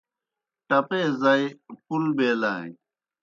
ٹپے 0.67 1.01
زائی 1.21 1.45
پُل 1.85 2.03
بیلانیْ 2.17 2.71